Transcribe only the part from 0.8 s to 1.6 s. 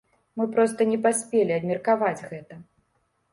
не паспелі